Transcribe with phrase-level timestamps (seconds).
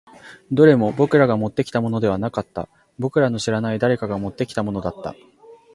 [0.51, 2.67] どれも僕らがもってきたものではなかった。
[2.97, 5.13] 僕らの知らない誰かが持ってきたものだった。